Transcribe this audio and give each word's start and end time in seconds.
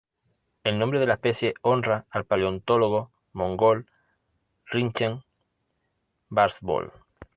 El 0.63 0.79
nombre 0.79 0.99
de 0.99 1.05
la 1.05 1.13
especie 1.13 1.53
honra 1.61 2.07
al 2.09 2.25
paleontólogo 2.25 3.11
mongol 3.33 3.85
Rinchen 4.65 5.21
Barsbold. 6.27 6.89